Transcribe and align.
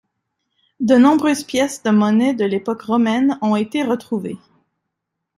De 0.79 0.95
nombreuses 0.95 1.43
pièces 1.43 1.83
de 1.83 1.91
monnaie 1.91 2.33
de 2.33 2.43
l'époque 2.43 2.81
romaine 2.81 3.37
ont 3.43 3.55
été 3.55 3.83
retrouvées. 3.83 4.39